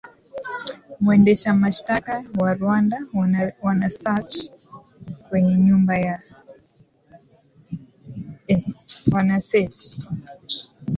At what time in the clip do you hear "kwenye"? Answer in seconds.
5.29-5.55